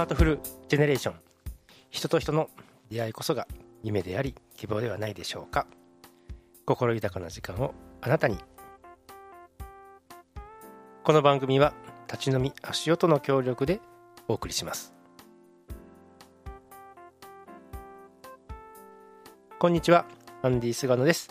[0.00, 1.14] ハートフルジェネレーション。
[1.90, 2.48] 人と人の
[2.88, 3.46] 出会いこそが
[3.82, 5.66] 夢であり希望ではないでしょうか。
[6.64, 8.38] 心豊かな時間をあなたに。
[11.04, 11.74] この番組は
[12.10, 13.82] 立ち飲み足音の協力で
[14.26, 14.94] お送りします。
[19.58, 20.06] こんにちは。
[20.40, 21.28] アンディ菅野です、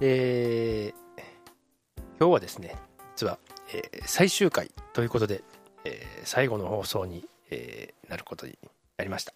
[0.00, 2.76] えー、今日はですね
[3.16, 3.40] 実は、
[3.72, 5.42] えー最終回ということで、
[5.84, 8.58] えー最後の放送に、えーなることに
[8.96, 9.32] なりました、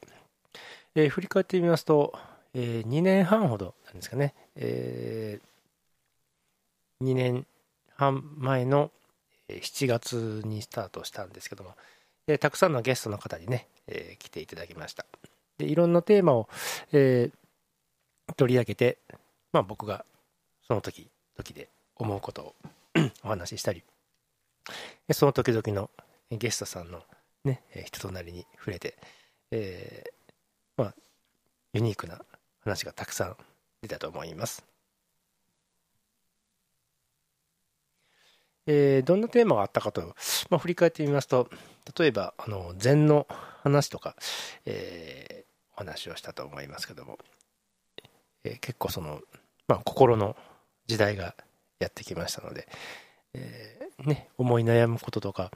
[0.94, 2.18] えー振り返ってみますと、
[2.54, 5.40] え2年半ほどなんですかね、え
[7.02, 7.46] 2年
[7.96, 8.90] 半前の
[9.48, 11.74] 7月にスタートしたんですけども、
[12.26, 15.06] えーたくさんのゲストの方にね、えー来ていただきました。
[15.58, 16.48] でいろんなテーマを、
[16.92, 17.38] えー
[18.36, 18.98] 取り上げて、
[19.52, 20.04] まあ、僕が
[20.66, 22.54] その時時で思うことを
[23.24, 23.82] お話ししたり
[25.12, 25.90] その時々の
[26.30, 27.02] ゲストさんの、
[27.48, 28.96] ね、え人となりに触れて、
[29.50, 30.10] えー
[30.76, 30.94] まあ、
[31.72, 32.20] ユニークな
[32.60, 33.36] 話がたくさん
[33.82, 34.64] 出たと思います。
[38.66, 40.14] えーどんなテーマがあったかと、
[40.50, 41.48] まあ、振り返ってみますと
[41.98, 43.26] 例えばあの禅の
[43.62, 44.14] 話とか、
[44.66, 47.18] えーお話をしたと思いますけども、
[48.44, 49.20] えー結構その、
[49.68, 50.36] まあ、心の
[50.86, 51.34] 時代が
[51.78, 52.68] やってきましたので、
[53.32, 55.50] えーね、思い悩むこととか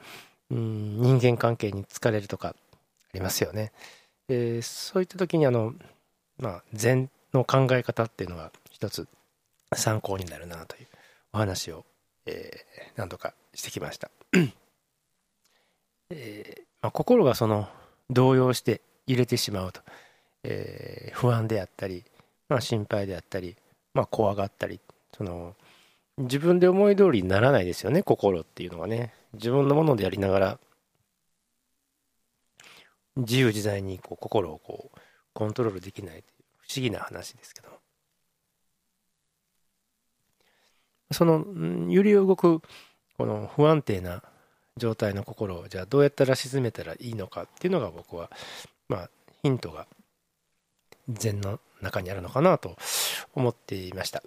[0.53, 2.55] うん人間関係に疲れるとかあ
[3.13, 3.71] りますよね、
[4.29, 5.73] えーそういった時にあの、
[6.37, 9.07] まあ、禅の考え方っていうのが一つ
[9.73, 10.87] 参考になるなという
[11.33, 11.85] お話を、
[12.27, 12.63] えー
[12.95, 14.11] 何度かしてきました、
[16.11, 17.67] えーまあ、心がその
[18.11, 19.81] 動揺して揺れてしまうと、
[20.43, 22.03] えー不安であったり、
[22.49, 23.55] まあ、心配であったり、
[23.95, 24.79] まあ、怖がったり
[25.15, 25.55] その
[26.19, 29.13] 自分で思い通りにならないですよね心っていうのはね。
[29.33, 30.59] 自分のものでやりながら
[33.15, 34.99] 自由自在にこう心をこう
[35.33, 36.23] コントロールできないという
[36.59, 37.73] 不思議な話ですけど。
[41.13, 41.45] その
[41.89, 42.61] 揺り動く
[43.17, 44.23] この不安定な
[44.75, 48.31] 状態の心をじゃあどうやったら沈めたらいいのかっていうのが僕は
[48.89, 49.09] まあ
[49.43, 49.87] ヒントが
[51.07, 52.75] 禅の中にあるのかなと
[53.35, 54.23] 思っていました。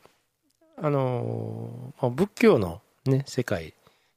[0.78, 3.74] あのまあ仏教のね世界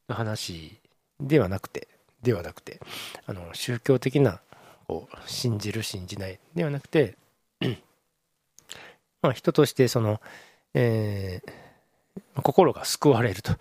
[0.07, 0.78] の話
[1.19, 1.87] ではなくて
[2.21, 2.79] ではなくて
[3.25, 4.39] あの宗教的な
[4.87, 7.17] こう信じる信じないではなくて
[9.21, 10.21] まあ人としてその、
[10.73, 11.69] えー
[12.41, 13.53] 心が救われると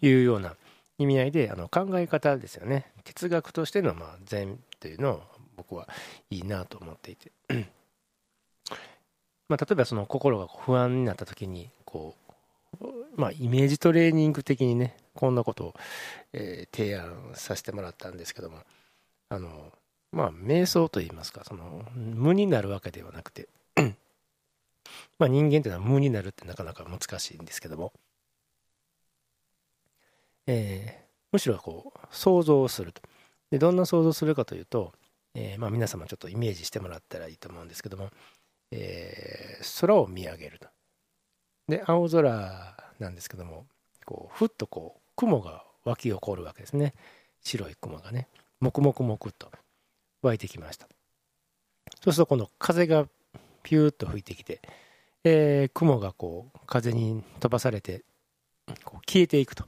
[0.00, 0.54] いうような
[0.98, 2.86] 意味合いであの考え方ですよね。
[3.04, 5.22] 哲学としてのまあ禅というのを
[5.56, 5.88] 僕は
[6.30, 7.30] いいなと思っていて。
[9.48, 12.25] まあ例えばその心が不安になった時にこう
[13.16, 15.74] まあイメージトレーニング的にねこんなことを、
[16.32, 18.58] えー提案させてもらったんですけども
[19.30, 19.72] あの
[20.12, 23.48] まあ瞑想といいますかその無になるわけではなくて
[25.18, 27.92] まあ人間っていうのは無になるってなかなか難しいんですけども
[30.46, 33.02] えーむしろこう想像をすると。
[33.50, 34.92] でどんな想像をするかというと、
[35.34, 38.10] えーまあ、皆様ちょっとイメージしてもらったらいいと思うんですけども、
[38.70, 40.68] えー空を見上げると。
[41.68, 42.65] で青空
[42.98, 43.66] なんですけども
[44.04, 46.94] こうふっとこう雲が湧き起こるわけですね。
[47.42, 48.28] 白い雲がね。
[48.60, 49.50] もくもくもくっと
[50.22, 50.88] 湧いてきました。
[52.02, 53.06] そうすると今度風が
[53.62, 54.60] ピューッと吹いてきて、
[55.24, 58.02] えー雲がこう風に飛ばされて
[58.84, 59.64] こう消えていくと。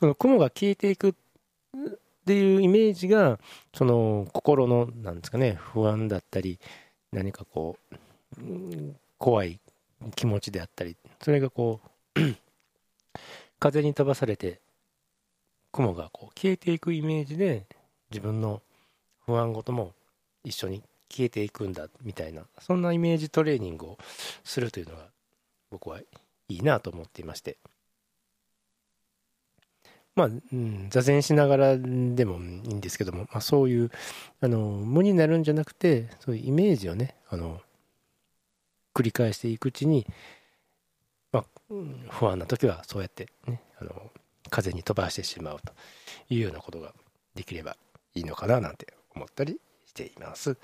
[0.00, 1.14] この雲が消えていくっ
[2.26, 3.38] ていうイメージが
[3.72, 6.58] その心のなんですかね不安だったり
[7.12, 8.44] 何かこう
[9.18, 9.60] 怖い
[10.14, 11.80] 気持ちであったりそれがこ
[12.16, 12.20] う
[13.58, 14.60] 風に飛ばされて
[15.70, 17.66] 雲がこう消えていくイメージで
[18.10, 18.60] 自分の
[19.24, 19.92] 不安ごとも
[20.44, 23.98] 一緒に消えていくんだみたいなそんなイメージトレーニングを
[24.44, 25.06] するというのが
[25.70, 26.00] 僕は
[26.48, 27.58] いいなと思っていまして。
[30.14, 33.90] まあ、うん、座禅しながらでもいいんですけども、まあ、そういう
[34.42, 37.62] あの無になるんじゃなくてそういうイメージをねあの
[38.94, 40.06] 繰り返していくうちに、
[41.32, 44.10] まあ、うん不安な時はそうやって、ね、あの
[44.50, 45.72] 風に飛ばしてしまうと
[46.28, 46.92] いうようなことが
[47.34, 47.76] できれば
[48.14, 50.50] いいのかななんて思ったりしています。
[50.52, 50.56] あ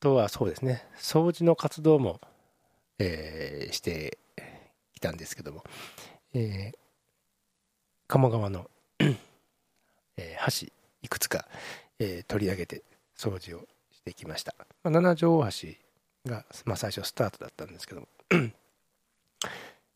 [0.00, 2.20] とはそうですね掃除の活動も、
[2.98, 4.18] えーして
[4.94, 5.64] きたんですけども、
[6.34, 6.78] えー
[8.08, 10.72] 鴨川の、えー橋
[11.02, 11.48] いくつか、
[11.98, 12.82] えー取り上げて
[13.16, 13.66] 掃除を
[14.06, 14.54] してきました、
[14.84, 18.08] まあ、七条大橋が、まあ、最初スタートだったんですけども。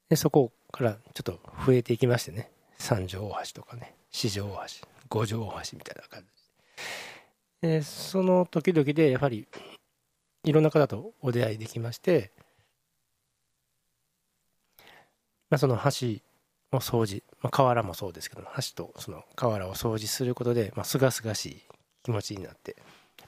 [0.08, 2.50] でそこからちょっと増えていきましてね。
[2.78, 3.94] 三条大橋とかね。
[4.10, 7.68] 四条大橋五条大橋みたいな感じ。
[7.68, 9.46] でその時々でやはり
[10.42, 12.32] いろんな方とお出会いできまして、
[15.50, 16.18] まあ、その橋
[16.76, 21.62] を掃除、まあ、河原もそうですけど橋とその河原を掃除することで、まあ、清々しい
[22.02, 22.76] 気持ちになって、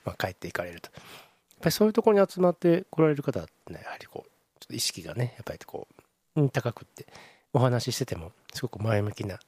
[0.05, 0.91] まあ、帰っていかれると。
[0.95, 1.03] やっ
[1.61, 5.87] ぱりそういうところに集まってこられる方ってねやはりこうちょっと意識がねやっぱりこ
[6.37, 7.07] う高くって
[7.53, 9.39] お話ししててもすごく前向きな、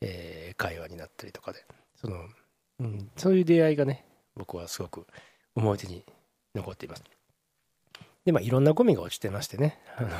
[0.00, 1.64] えー、会話になったりとかで
[2.00, 2.16] その、
[2.80, 4.04] うん、そういう出会いがね
[4.36, 5.06] 僕はすごく
[5.54, 6.04] 思い出に
[6.54, 7.02] 残っています。
[8.24, 10.10] でまあいろんなゴミが落ちてましてねあの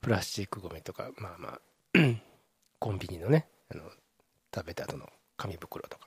[0.00, 1.60] プラスチックゴミとかまあまあ
[2.78, 3.82] コンビニのねあの
[4.54, 6.06] 食べた後の紙袋とか、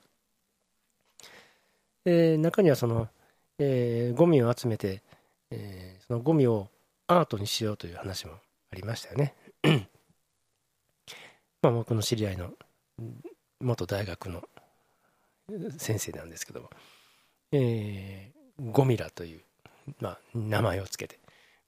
[2.06, 3.08] えー、中にはその、
[3.58, 5.02] えー、ゴミを集めて、
[5.50, 6.70] えー、そのゴミを
[7.08, 8.34] アートにしようという話も
[8.72, 9.34] ありましたよね。
[11.62, 12.52] まあ僕の知り合いの
[13.60, 14.44] 元大学の
[15.78, 16.70] 先生なんですけども、
[17.52, 19.42] えー、ゴミラという、
[20.00, 21.20] まあ、名前をつけて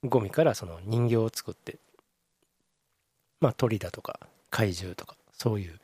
[0.04, 1.78] ゴミからその人形を作って
[3.40, 4.20] まあ鳥だとか
[4.50, 5.78] 怪獣とかそういう、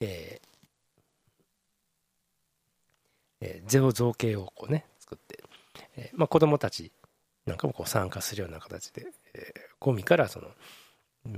[0.00, 0.49] えー
[3.40, 5.42] え、ゼロ造形をこうね作って、
[5.96, 6.92] えーまあ、子供たち
[7.46, 10.48] なんかもこう参加するような形で、えー、ゴミからその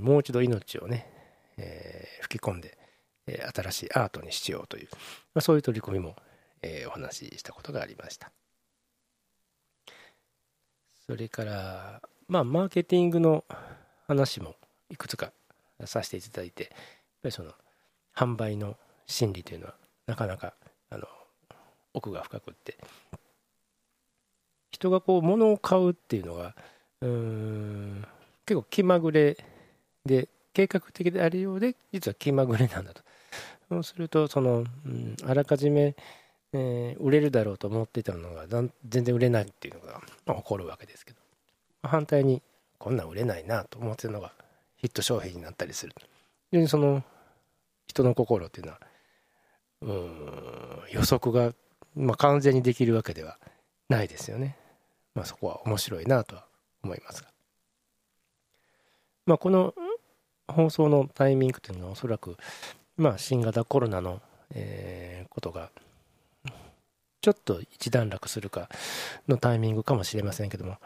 [0.01, 1.07] もう一度命をね、
[1.57, 2.77] え、吹き込んで、
[3.27, 4.87] え、新しいアートにしようという、
[5.33, 6.15] まあ、そういう取り組みも、
[6.61, 8.31] え、お話ししたことがありました。
[11.05, 13.43] それからまあマーケティングの
[14.07, 14.55] 話も
[14.89, 15.33] いくつか
[15.83, 16.71] させていただいてやっ
[17.23, 17.51] ぱりその
[18.15, 19.75] 販売の心理というのは
[20.07, 20.53] なかなか
[21.93, 22.77] 奥が深くって。
[24.71, 26.55] 人がこう物を買うっていうのが
[27.01, 28.05] うん
[28.45, 29.37] 結構気まぐれ
[30.05, 33.01] で計画的であるようで実は気まぐれなんだと。
[33.69, 35.95] そうするとその、うん、あらかじめ、
[36.51, 38.71] えー、売れるだろうと思ってたのが全
[39.03, 41.23] 然売れないっていうのが、まあ、起こるわけですけど。
[41.83, 42.41] 反対に
[42.77, 44.31] こんなん売れないなと思ってるのが
[44.77, 45.93] ヒット商品になったりする
[46.51, 47.03] 非常にその
[47.87, 48.79] 人の心っていうのは
[49.81, 51.53] うん予測が、
[51.95, 53.37] まあ、完全にできるわけでは
[53.89, 54.57] ないですよね。
[55.15, 56.45] まあ、そこは面白いなとは
[56.83, 57.29] 思いますが。
[59.25, 59.73] まあ、この
[60.47, 62.37] 放送のタイミングというのはおそらく、
[62.97, 64.21] まあ、新型コロナの、
[64.53, 65.69] えー、ことが
[67.21, 68.67] ちょっと一段落するか
[69.29, 70.77] のタイミングかもしれませんけども、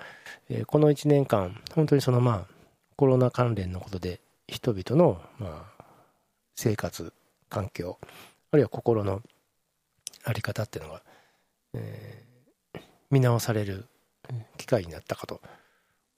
[0.49, 2.53] えー、この1年間本当にそのまあ
[2.95, 5.83] コロナ関連のことで人々のまあ
[6.55, 7.11] 生活
[7.49, 7.97] 環境
[8.51, 9.23] あるいは心の
[10.27, 11.01] 在り方っていうのが、
[11.73, 12.79] えー、
[13.09, 13.85] 見直される
[14.57, 15.41] 機会になったかと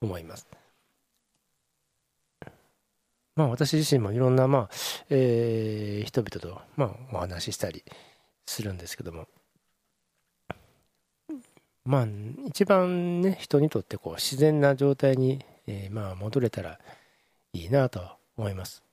[0.01, 0.47] 思います。
[3.35, 4.69] まあ、私自身もいろんな、まあ
[5.11, 7.83] えー、人々と、まあ、お話ししたり
[8.47, 9.27] するんですけども、
[11.85, 12.07] まあ、
[12.47, 16.79] 一番ね、人にとってこう自然な状態に、えー、まあ戻れたら
[17.53, 18.01] いいなと
[18.37, 18.83] 思います。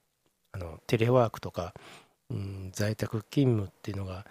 [0.53, 1.75] あのテレワークとか、
[2.31, 4.27] うん、在宅勤務っていうのが、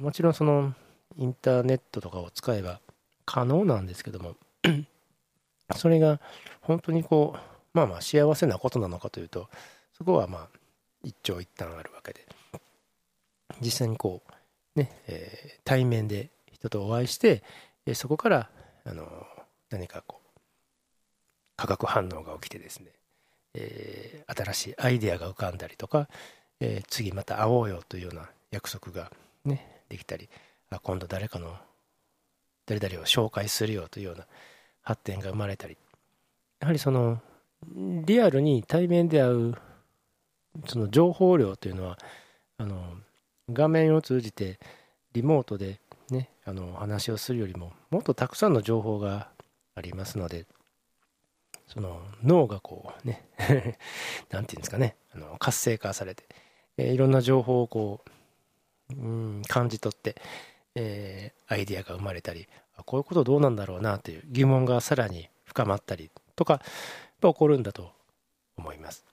[0.00, 0.74] もちろんその
[1.16, 2.80] インターネットとかを使えば
[3.26, 4.34] 可能なんですけども、
[5.76, 6.20] それが
[6.62, 7.38] 本当にこう、
[7.74, 9.48] まあまあ幸せなことなのかというと
[9.92, 10.48] そこはまあ
[11.04, 12.26] 一長一短あるわけで
[13.60, 17.42] 実際にこうね、えー、対面で人とお会いして、
[17.86, 18.50] えそこから
[18.84, 19.06] あの
[19.70, 20.40] 何かこう
[21.56, 22.86] 化学反応が起きてですね、
[23.54, 26.08] えー、新しいアイデアが浮かんだりとか、
[26.60, 29.10] えー、次また会おうよというような約束が
[29.44, 30.30] ねできたり
[30.70, 31.54] あ今度誰かの
[32.66, 34.26] 誰々を紹介するよというような
[34.82, 35.76] 発展が生まれたり
[36.60, 37.20] やはりその
[37.74, 39.54] リアルに対面で会う
[40.66, 41.98] その情報量というのは
[42.56, 42.82] あの
[43.52, 44.58] 画面を通じて
[45.12, 45.80] リモートで
[46.10, 49.28] ねあの話をするよりももっとたくさんの情報が
[49.74, 50.46] ありますので
[51.66, 53.78] その脳がこうね 何て
[54.30, 56.24] 言うんですかねあの活性化されて、
[56.76, 58.10] え、いろんな情報をこう
[58.98, 60.16] うん感じ取って、
[60.74, 62.48] えー、アイデアが生まれたり
[62.84, 66.62] こういうことどうなんだろうなという疑問がさらに深まったりとか
[67.20, 67.92] 起こるんだと
[68.56, 69.04] 思います。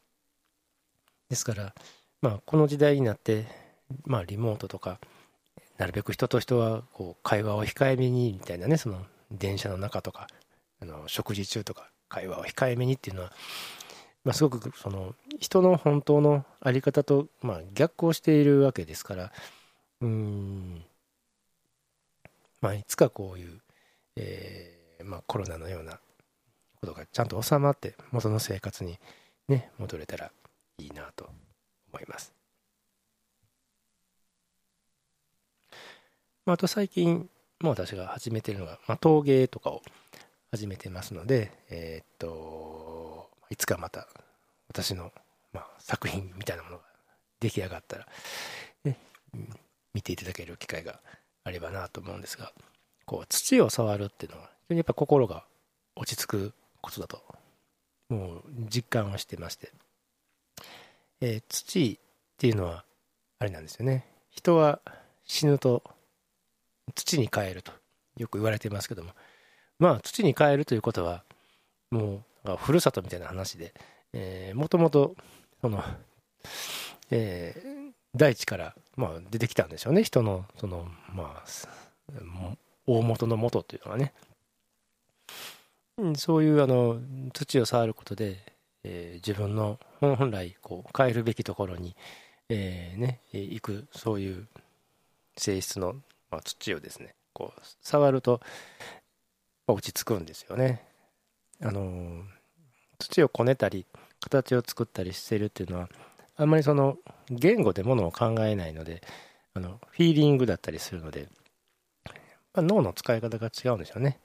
[1.30, 1.74] ですから、
[2.22, 3.46] まあ、この時代になって、
[4.06, 5.00] まあ、リモートとか
[5.78, 10.28] なるべく人と人はこう会話を控えめにみたいなねその電車の中とか
[10.82, 13.34] あの食事中とか会話を控えめにっていうのは、
[14.24, 19.32] まあ、すごくその人の本当の在り方と、まあ、逆行しているわけですから
[20.02, 20.84] うん、
[22.62, 23.62] まあ、いつかこういう、
[24.16, 26.00] えーまあ、コロナのような
[26.80, 29.00] ことがちゃんと収まって元の生活に
[29.48, 30.32] ね戻れたら
[30.78, 31.30] いいなと
[31.92, 32.34] 思います。
[36.46, 39.82] まあ、あと最近もう私が始めてるのが、まあ、陶芸とかを
[40.52, 44.08] 始めてますのでえー、っといつかまた
[44.70, 45.12] 私の、
[45.52, 46.84] まあ、作品みたいなものが
[47.40, 48.08] 出来上がったら、
[48.86, 48.98] ね、
[49.98, 51.00] 見ていただける機会が
[51.44, 52.52] あればなと思うんですが
[53.06, 55.44] こう土を触るっていうのは非常にやっぱ心が
[55.96, 57.24] 落ち着くことだと
[58.10, 59.72] もう実感をしてまして、
[61.20, 62.84] えー、土っていうのは
[63.40, 64.06] あれなんですよね。
[64.30, 64.80] 人は
[65.26, 65.84] 死ぬと
[66.94, 67.72] 土に変えると
[68.18, 69.12] よく言われてますけども。
[69.80, 71.24] まあ土に変えるということは
[71.92, 73.74] もうふるさとみたいな話で、
[74.14, 75.16] えー、もともと
[75.62, 75.84] その、
[77.12, 81.46] えー、大地から、まあ、出てきたんでしょうね人のそのまあ
[82.88, 84.14] 大元の元というのはね
[86.16, 87.00] そういうあの
[87.34, 88.38] 土を触ることで、
[88.84, 91.96] えー、自分の本来こう変えるべきところに、
[92.50, 94.48] えー、ね、行くそういう
[95.38, 95.96] 性質の、
[96.32, 98.42] まあ、土をですねこう触ると
[99.68, 100.82] 落ち着くんですよね。
[101.62, 102.24] あの
[103.00, 103.86] 土をこねたり
[104.20, 105.90] 形を作ったりしてるっていうのは
[106.36, 106.98] あんまりその
[107.30, 109.02] 言語でものを考えないので
[109.54, 111.28] あのフィーリングだったりするので、
[112.06, 112.12] ま
[112.56, 114.20] あ、脳の使い方が違うんですよね。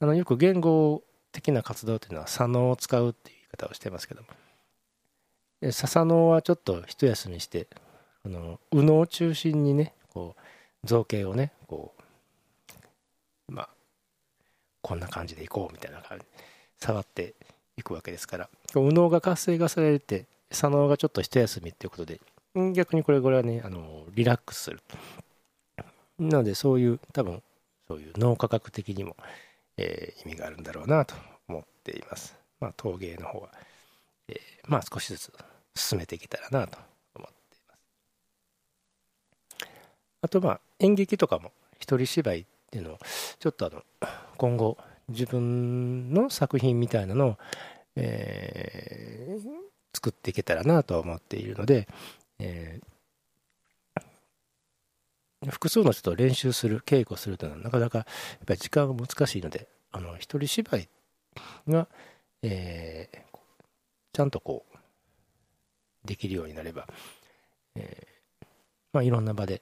[0.00, 4.28] あのよく言語的な活動っていうのは左脳を使うっていう言い方をしてますけども
[5.72, 7.66] 笹脳はちょっと一休みして
[8.24, 11.94] あの右脳を中心にねこう造形をねこ
[13.48, 13.68] うまあ
[14.82, 16.24] こんな感じでいこうみたいな感じ
[16.78, 17.34] 触って
[17.76, 22.20] いくわけですから右脳が活性化されて左脳がちょっと一休みっていうことで
[22.72, 24.80] 逆にこれこれはねあのリラックスする
[26.18, 27.42] なのでそういう多分
[27.88, 29.16] そういう脳科学的にも
[29.76, 31.14] えー、意味があるんだろうなと
[31.48, 32.34] 思っています。
[32.60, 33.48] まあ、陶芸の方は、
[34.28, 34.36] えー、
[34.66, 35.32] まあ少しずつ
[35.74, 36.78] 進めていけたらなと
[37.14, 37.80] 思っています。
[40.22, 42.98] あとまあ演劇とかも一人芝居っていうのを
[43.38, 43.82] ちょっとあの
[44.36, 47.38] 今後自分の作品みたいなのを、
[47.96, 49.40] えー、
[49.94, 51.86] 作っていけたらなと思っているので、
[52.38, 52.80] え
[55.48, 58.06] 複数の人と練習する稽古するというのはなかなかやっ
[58.46, 60.88] ぱり時間が難しいのであの一人芝居
[61.68, 61.88] が、
[62.42, 63.18] えー、
[64.12, 64.76] ちゃんとこう
[66.06, 66.86] できるようになれば、
[67.74, 68.46] えー、
[68.92, 69.60] まあ、いろんな場で、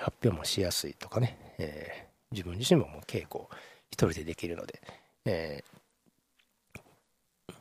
[0.00, 3.50] 発表もしやすいとかね、え自分自身ももう稽古を
[3.90, 4.80] 一人でできるので、
[5.26, 5.62] え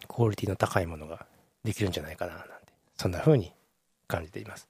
[0.07, 1.25] クオリティの高いものが
[1.65, 2.47] できるんじゃないかななんて
[2.97, 3.51] そんな風に
[4.07, 4.67] 感じています。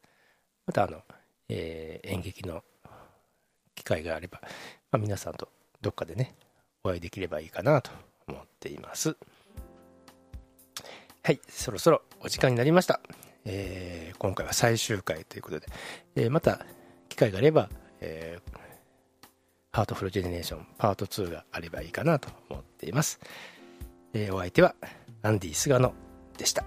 [0.66, 1.02] またあの、
[1.50, 2.64] え演劇の
[3.76, 4.40] 機会があれば、
[4.92, 5.50] まあ、皆さんと
[5.82, 6.36] どっかでね
[6.84, 7.92] お会いできればいいかなと
[8.28, 9.16] 思っています。
[11.26, 13.00] はいそろそろお時間になりました、
[13.46, 15.68] えー、今回は最終回ということで、
[16.18, 16.66] えー、また
[17.08, 17.70] 機会があれば、
[18.02, 18.60] えー、
[19.72, 23.22] ハートフルジェネレーションパート2があればいいかなと思っています、
[24.14, 24.76] えー、お相手は
[25.22, 25.94] アンディ菅野
[26.38, 26.66] でした。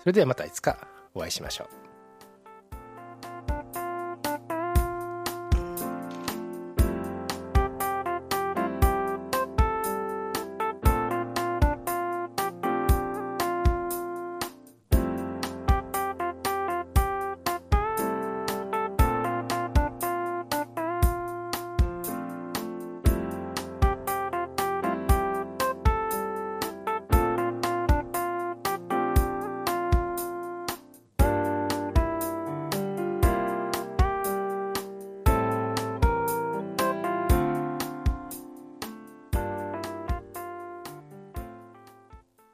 [0.00, 1.83] それではまたいつかお会いしましょう。